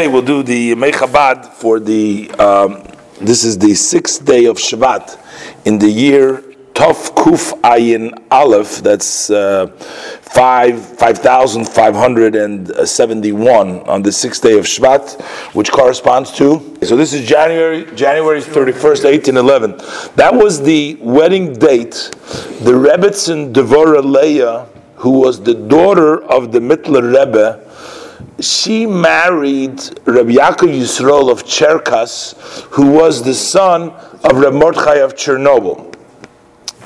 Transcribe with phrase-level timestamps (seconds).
[0.00, 2.84] We'll do the Mechabad for the, um,
[3.20, 5.18] this is the sixth day of Shabbat
[5.66, 6.36] in the year
[6.72, 15.20] Tov Kuf Ayin Aleph, that's uh, 5, 5,571 on the sixth day of Shabbat,
[15.56, 19.78] which corresponds to, so this is January, January 31st, 1811.
[20.14, 22.12] That was the wedding date,
[22.60, 27.64] the Rebbetzin Devora Leah, who was the daughter of the Mittler Rebbe,
[28.40, 32.34] she married Rabbi Yaakov Yisrael of Cherkas,
[32.72, 33.90] who was the son
[34.24, 35.94] of Reb Mordechai of Chernobyl.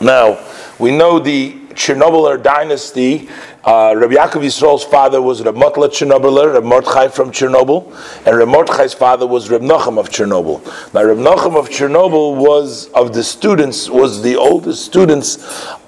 [0.01, 0.39] Now,
[0.79, 3.29] we know the Chernobyl dynasty.
[3.65, 7.87] Uh, Rabbi Yaakov Yisrael's father was Reb Motla Chernobyler, Reb Mordechai from Chernobyl,
[8.27, 10.65] and Reb Mordechai's father was Reb Nochem of Chernobyl.
[10.93, 15.37] Now, Reb Nochem of Chernobyl was of the students, was the oldest students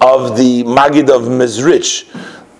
[0.01, 2.05] of the Magid of Mezrich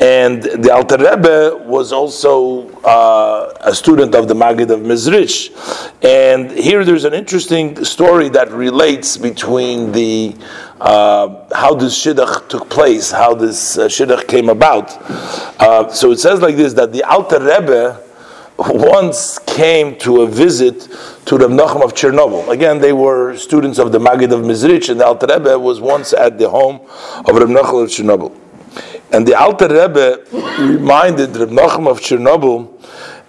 [0.01, 5.51] and the Alter Rebbe was also uh, a student of the Maggid of Mezrich.
[6.03, 10.35] And here there's an interesting story that relates between the
[10.81, 14.91] uh, how this shidduch took place, how this uh, shidduch came about.
[15.61, 18.03] Uh, so it says like this that the Alter Rebbe
[18.59, 20.89] once came to a visit
[21.25, 22.49] to the Nachum of Chernobyl.
[22.51, 26.13] Again, they were students of the Maggid of Mezrich, and the Alter Rebbe was once
[26.13, 26.81] at the home
[27.27, 28.44] of Reb Nachum of Chernobyl.
[29.15, 30.25] And the Alter Rebbe
[30.59, 32.69] reminded Reb Nachum of Chernobyl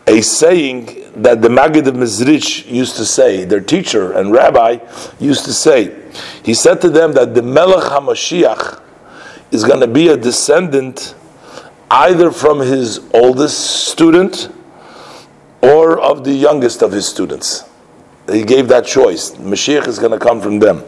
[0.07, 4.79] a saying that the Maggid of Mezrich used to say, their teacher and rabbi
[5.19, 5.95] used to say.
[6.43, 8.81] He said to them that the Melech HaMashiach
[9.51, 11.13] is going to be a descendant
[11.91, 14.49] either from his oldest student
[15.61, 17.63] or of the youngest of his students.
[18.27, 19.35] He gave that choice.
[19.35, 20.83] Mashiach is going to come from them.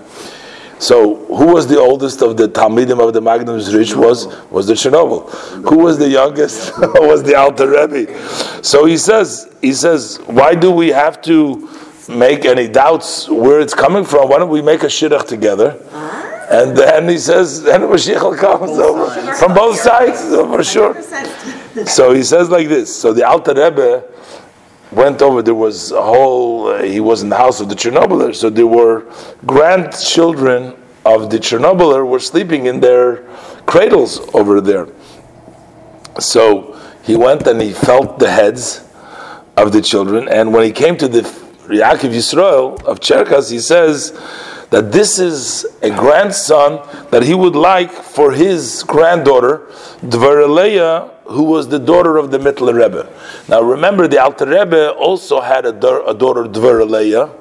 [0.80, 4.74] So, who was the oldest of the Talmidim of the Maggid Mezrich was was the
[4.74, 5.30] Chernobyl.
[5.70, 6.78] Who was the youngest?
[6.80, 8.64] was the Alter Rebbe.
[8.64, 11.68] So he says, he says, why do we have to
[12.08, 14.30] make any doubts where it's coming from?
[14.30, 15.72] Why don't we make a shidduch together?
[16.50, 18.68] And then he says, and Mashiach will come.
[18.68, 21.02] So from both sides, for sure.
[21.86, 22.96] So he says like this.
[22.96, 24.04] So the Alter Rebbe
[24.92, 28.36] went over, there was a whole, uh, he was in the house of the Chernobylers,
[28.36, 29.06] so there were
[29.46, 30.76] grandchildren
[31.06, 33.24] of the Chernobyler were sleeping in their
[33.66, 34.88] cradles over there.
[36.20, 38.86] So he went and he felt the heads
[39.56, 44.12] of the children, and when he came to the Yaakov Yisrael of Cherkas, he says
[44.70, 49.68] that this is a grandson that he would like for his granddaughter,
[50.02, 53.12] Dvaraleya, who was the daughter of the Mittler Rebbe.
[53.50, 57.34] Now remember, the Alter Rebbe also had a, a daughter, Dvaraleya,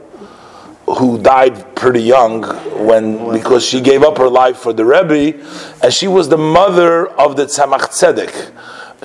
[0.98, 2.42] who died pretty young
[2.86, 5.42] when because she gave up her life for the Rebbe,
[5.82, 8.52] and she was the mother of the Tzemach Tzedek.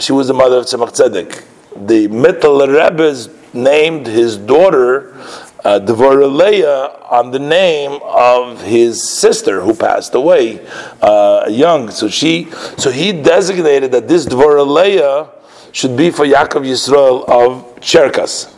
[0.01, 1.43] She was the mother of Tzemach Tzedek.
[1.87, 5.10] The Mittler Rebbe named his daughter
[5.63, 10.65] uh, Dvoraleya on the name of his sister who passed away
[11.01, 11.89] uh, young.
[11.91, 15.29] So she, so he designated that this Dvoraleya
[15.73, 18.51] should be for Yaakov Yisrael of Cherkas.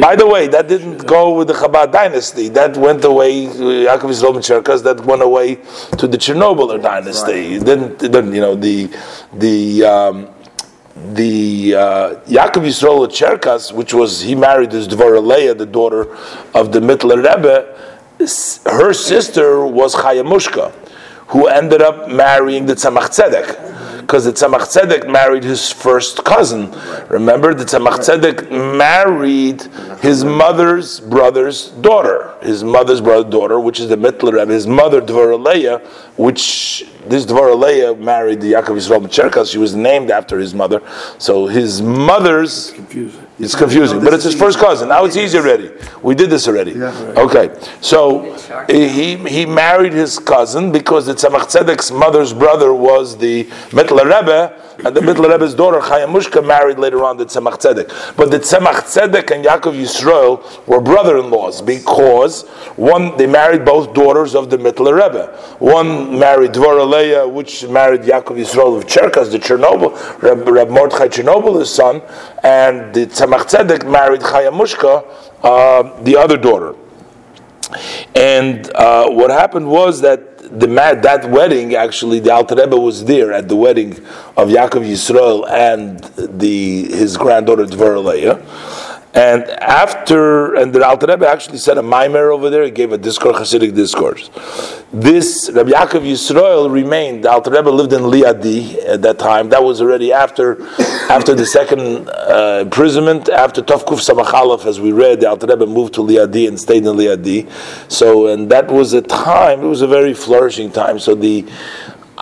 [0.00, 2.48] By the way, that didn't go with the Chabad dynasty.
[2.48, 5.56] That went away, Yaakov Yisrael of Cherkas, that went away
[5.98, 7.58] to the Chernobyl dynasty.
[7.58, 7.66] Right.
[7.66, 8.88] Then, then, you know, the,
[9.32, 10.28] the, um,
[11.14, 16.14] the uh, Yaakov Yisrael Cherkas, which was he married his Dvorah Leah, the daughter
[16.54, 17.76] of the Mittler Rebbe,
[18.70, 20.72] her sister was Chayamushka,
[21.28, 26.72] who ended up marrying the Tzemach Tzedek because the Tzemach Tzedek married his first cousin.
[27.08, 29.62] Remember, the Tzemach Tzedek married
[30.02, 35.00] his mother's brother's daughter, his mother's brother's daughter, which is the Mittler Rebbe, his mother
[35.00, 35.80] Dvoraleya,
[36.16, 39.50] which this Dvoraleya married the Yaakov Yisrael Cherkas.
[39.50, 40.82] She was named after his mother.
[41.18, 43.26] So his mother's confusing.
[43.42, 44.90] It's confusing, but it's his first cousin.
[44.90, 45.70] Now it's easy already.
[46.02, 46.80] We did this already.
[46.82, 48.34] Okay, so
[48.68, 54.60] he he married his cousin because the Tzemach Tzedek's mother's brother was the Mittler Rebbe,
[54.84, 58.14] and the Mittler Rebbe's daughter Chayamushka married later on the Tzemach Tzedek.
[58.16, 64.34] But the Tzemach Tzedek and Yaakov Yisrael were brother-in-laws because one they married both daughters
[64.34, 65.34] of the Mittler Rebbe.
[65.60, 71.58] One married Dvoraleya, which married Yaakov Yisrael of Cherkas, the Chernobyl, Reb, Reb Mordechai Chernobyl,
[71.58, 72.02] his son,
[72.42, 75.04] and the Tzemach Tzedek married Chayamushka,
[75.42, 76.74] uh, the other daughter.
[78.14, 83.32] And uh, what happened was that the that wedding actually the Alter Rebbe was there
[83.32, 83.92] at the wedding
[84.36, 86.00] of Yaakov Yisrael and
[86.40, 88.42] the his granddaughter Dvoraleya,
[89.12, 92.62] And after, and the Alter Rebbe actually said a maamar over there.
[92.62, 94.30] He gave a discourse, Hasidic discourse.
[94.92, 97.24] This Rabbi Yaakov Yisrael remained.
[97.24, 99.48] The Alter Rebbe lived in Liadi at that time.
[99.48, 100.64] That was already after,
[101.10, 103.28] after the second uh, imprisonment.
[103.28, 106.96] After Tovkuf Samachalaf, as we read, the Alter Rebbe moved to Liadi and stayed in
[106.96, 107.50] Liadi.
[107.90, 109.62] So, and that was a time.
[109.62, 111.00] It was a very flourishing time.
[111.00, 111.44] So the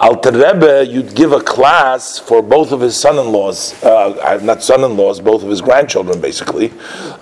[0.01, 5.43] Alter Rebbe, you'd give a class for both of his son-in-laws, uh, not son-in-laws, both
[5.43, 6.73] of his grandchildren, basically.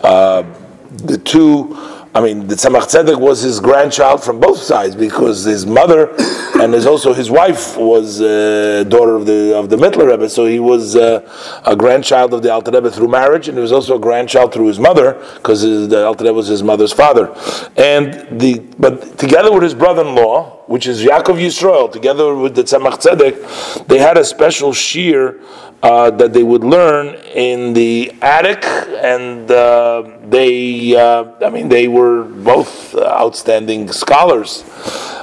[0.02, 0.42] Uh,
[0.90, 1.76] the two
[2.16, 6.14] I mean, the Tzemach Tzedek was his grandchild from both sides because his mother
[6.58, 10.46] and his, also his wife was uh, daughter of the of the Mittler Rebbe, so
[10.46, 11.20] he was uh,
[11.66, 14.68] a grandchild of the Alter Rebbe through marriage, and he was also a grandchild through
[14.68, 17.34] his mother because the Alter Rebbe was his mother's father.
[17.76, 23.00] And the but together with his brother-in-law, which is Yaakov Yisrael, together with the Tzemach
[23.00, 25.40] Tzedek, they had a special shiur
[25.82, 31.86] uh, that they would learn in the attic, and uh, they, uh, I mean, they
[31.86, 34.64] were both outstanding scholars.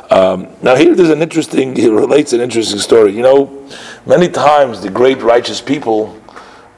[0.10, 3.14] Um, now, here there's an interesting, he relates an interesting story.
[3.14, 3.70] You know,
[4.06, 6.18] many times the great righteous people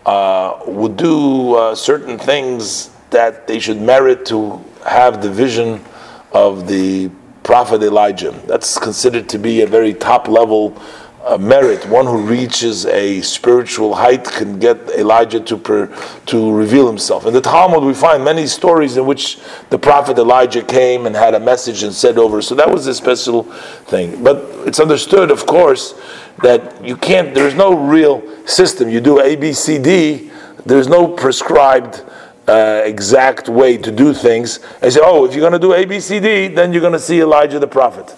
[0.06, 5.84] uh, would do uh, certain things that they should merit to have the vision
[6.32, 7.10] of the
[7.46, 8.32] prophet Elijah.
[8.48, 10.76] That's considered to be a very top level
[11.24, 11.88] uh, merit.
[11.88, 15.88] One who reaches a spiritual height can get Elijah to per,
[16.26, 17.26] to reveal himself.
[17.26, 19.40] In the Talmud, we find many stories in which
[19.70, 22.42] the prophet Elijah came and had a message and said over.
[22.42, 24.24] So that was a special thing.
[24.24, 25.94] But it's understood, of course,
[26.42, 27.34] that you can't.
[27.34, 28.90] There's no real system.
[28.90, 30.32] You do A, B, C, D.
[30.66, 32.04] There's no prescribed.
[32.48, 34.60] Uh, exact way to do things.
[34.80, 36.94] I say, oh, if you're going to do A, B, C, D, then you're going
[36.94, 38.16] to see Elijah the prophet.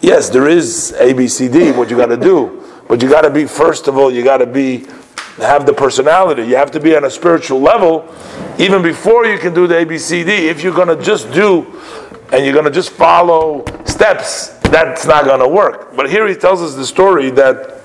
[0.00, 2.62] Yes, there is ABCD, what you got to do.
[2.86, 4.86] But you got to be, first of all, you got to be,
[5.38, 6.42] have the personality.
[6.42, 8.08] You have to be on a spiritual level
[8.58, 10.28] even before you can do the ABCD.
[10.48, 11.80] If you're going to just do
[12.32, 15.96] and you're going to just follow steps, that's not going to work.
[15.96, 17.77] But here he tells us the story that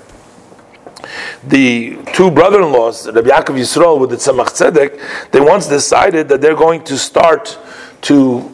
[1.48, 6.56] the two brother-in-laws, Rabbi Yaakov Yisrael with the Tzemach Tzedek, they once decided that they're
[6.56, 7.58] going to start
[8.02, 8.50] to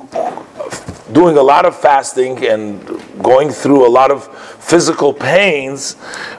[1.11, 2.85] doing a lot of fasting and
[3.23, 4.27] going through a lot of
[4.63, 5.95] physical pains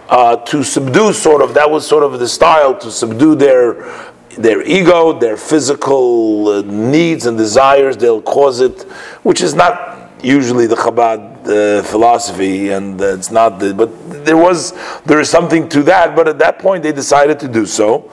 [0.08, 4.62] uh, to subdue sort of that was sort of the style to subdue their their
[4.62, 7.96] ego, their physical uh, needs and desires.
[7.96, 8.82] They'll cause it,
[9.22, 13.74] which is not usually the Chabad uh, philosophy, and uh, it's not the.
[13.74, 14.72] But there was
[15.02, 16.14] there is something to that.
[16.14, 18.10] But at that point, they decided to do so,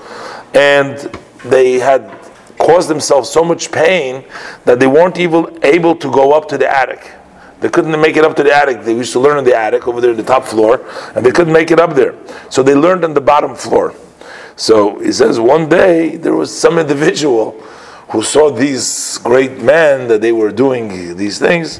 [0.53, 0.97] and
[1.45, 2.11] they had
[2.57, 4.25] caused themselves so much pain
[4.65, 7.11] that they weren't even able to go up to the attic.
[7.59, 8.83] They couldn't make it up to the attic.
[8.83, 11.31] They used to learn in the attic over there, in the top floor, and they
[11.31, 12.15] couldn't make it up there.
[12.49, 13.95] So they learned on the bottom floor.
[14.55, 17.51] So he says one day there was some individual
[18.09, 21.79] who saw these great men that they were doing these things.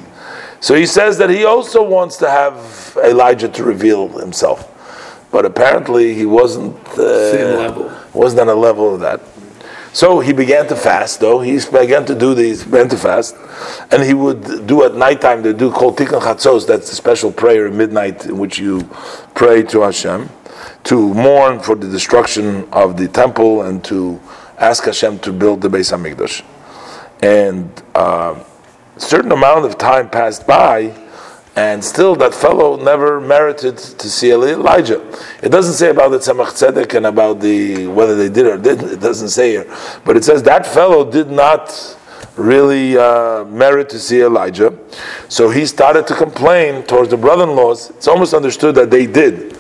[0.59, 4.73] So he says that he also wants to have Elijah to reveal himself,
[5.31, 9.21] but apparently he wasn't uh, wasn't on a level of that.
[9.93, 11.39] So he began to fast, though.
[11.39, 13.35] He began to do these, began to fast.
[13.91, 17.65] And he would do at nighttime, they do called Tikkun Chatzos, that's a special prayer
[17.65, 18.83] at midnight in which you
[19.33, 20.29] pray to Hashem,
[20.83, 24.21] to mourn for the destruction of the temple and to
[24.59, 26.43] ask Hashem to build the Beis HaMikdash.
[27.23, 28.35] And uh,
[28.97, 30.93] certain amount of time passed by,
[31.55, 35.01] and still that fellow never merited to see Elijah.
[35.41, 38.89] It doesn't say about the Tzemach Tzedek and about the whether they did or didn't.
[38.91, 41.97] It doesn't say here, but it says that fellow did not
[42.35, 44.77] really uh, merit to see Elijah.
[45.27, 47.89] So he started to complain towards the brother-in-laws.
[47.89, 49.57] It's almost understood that they did,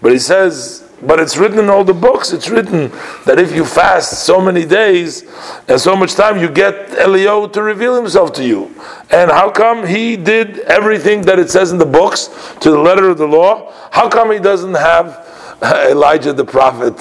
[0.00, 2.32] but he says but it's written in all the books.
[2.32, 2.90] It's written
[3.26, 5.24] that if you fast so many days
[5.68, 8.74] and so much time, you get Elio to reveal himself to you.
[9.10, 12.28] And how come he did everything that it says in the books
[12.60, 13.72] to the letter of the law?
[13.90, 15.58] How come he doesn't have
[15.90, 16.94] Elijah the prophet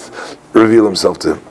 [0.53, 1.43] reveal himself to him?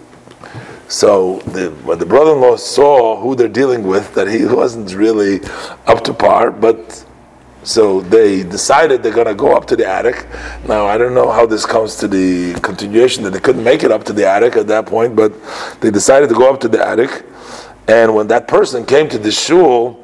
[0.89, 5.41] So the, when the brother-in-law saw who they're dealing with, that he wasn't really
[5.87, 7.07] up to par, but
[7.63, 10.27] so they decided they're going to go up to the attic.
[10.67, 13.93] Now, I don't know how this comes to the continuation that they couldn't make it
[13.93, 15.33] up to the attic at that point, but
[15.81, 17.25] they decided to go up to the attic.
[17.87, 20.03] And when that person came to the shul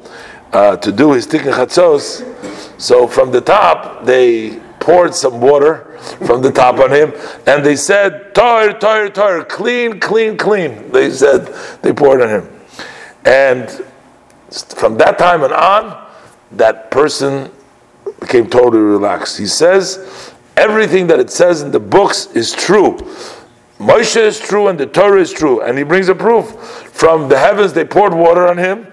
[0.53, 6.41] uh, to do his tikkun chatzos, so from the top they poured some water from
[6.41, 7.11] the top on him,
[7.47, 11.47] and they said, "Tar, tar, tar, clean, clean, clean." They said
[11.81, 12.49] they poured on him,
[13.25, 13.69] and
[14.51, 16.06] from that time and on
[16.51, 17.51] that person
[18.19, 19.37] became totally relaxed.
[19.37, 22.97] He says, everything that it says in the books is true.
[23.79, 25.61] Moshe is true and the Torah is true.
[25.61, 26.51] And he brings a proof.
[26.93, 28.87] From the heavens they poured water on him,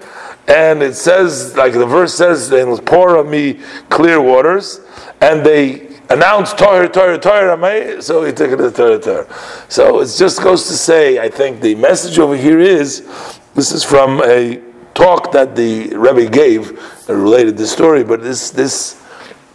[0.47, 4.81] and it says, like the verse says, they will pour on me clear waters,
[5.23, 9.27] and they announced Torah, Torah, Torah, so he took it to Torah, Torah.
[9.71, 13.09] So it just goes to say, I think the message over here is,
[13.55, 14.61] this is from a
[14.95, 19.03] talk that the Rebbe gave, related the story, but this, this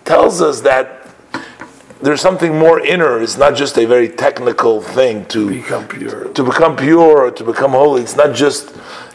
[0.05, 1.07] tells us that
[2.01, 3.21] there's something more inner.
[3.21, 6.29] It's not just a very technical thing to become pure.
[6.29, 8.01] To become pure or to become holy.
[8.01, 8.73] It's not just,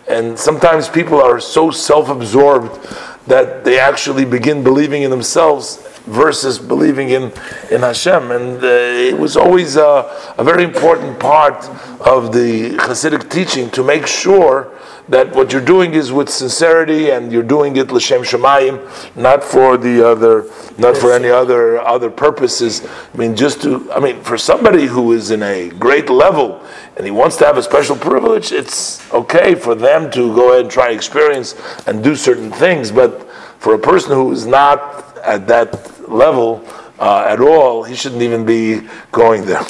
[0.08, 2.86] and sometimes people are so self-absorbed
[3.26, 7.32] that they actually begin believing in themselves versus believing in,
[7.70, 8.30] in Hashem.
[8.30, 11.66] And uh, it was always a, a, very important part
[12.00, 14.70] of the Hasidic teaching to make sure
[15.08, 19.76] that what you're doing is with sincerity and you're doing it l'shem shemayim, not for
[19.76, 20.44] the other,
[20.78, 22.86] not for any other other purposes.
[23.12, 26.64] I mean, just to, I mean, for somebody who is in a great level
[26.96, 30.62] and he wants to have a special privilege, it's okay for them to go ahead
[30.62, 31.54] and try experience
[31.86, 32.90] and do certain things.
[32.90, 36.64] But for a person who is not at that level
[36.98, 39.64] uh, at all, he shouldn't even be going there.